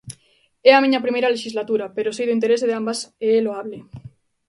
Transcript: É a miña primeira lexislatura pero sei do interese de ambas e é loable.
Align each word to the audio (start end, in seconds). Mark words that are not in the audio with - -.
É 0.69 0.71
a 0.73 0.81
miña 0.83 1.03
primeira 1.05 1.33
lexislatura 1.35 1.85
pero 1.95 2.15
sei 2.15 2.25
do 2.27 2.35
interese 2.37 2.65
de 2.69 2.77
ambas 2.79 2.99
e 3.25 3.27
é 3.37 3.39
loable. 3.45 3.77